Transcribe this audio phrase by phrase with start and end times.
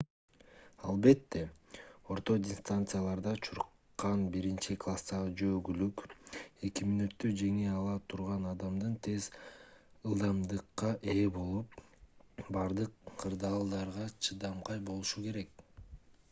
[0.91, 1.41] албетте
[2.13, 6.01] орто дистанцияларда чуркан биринчи класстагы жөө күлүк
[6.69, 9.29] эки мүнөттө жеңе ала турган адам тез
[10.13, 11.81] ылдамдыкка ээ болуп
[12.59, 15.67] бардык кырдаалдарда чыдамкай болушу керек